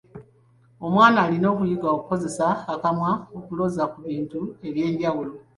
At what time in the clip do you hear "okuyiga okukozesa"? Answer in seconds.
1.53-2.43